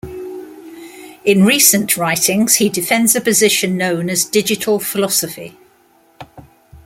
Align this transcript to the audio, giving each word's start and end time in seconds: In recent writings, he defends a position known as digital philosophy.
In 1.23 1.43
recent 1.43 1.95
writings, 1.95 2.55
he 2.55 2.69
defends 2.69 3.15
a 3.15 3.21
position 3.21 3.77
known 3.77 4.09
as 4.09 4.25
digital 4.25 4.79
philosophy. 4.79 5.55